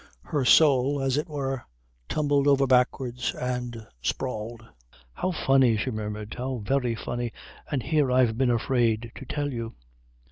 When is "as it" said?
0.99-1.29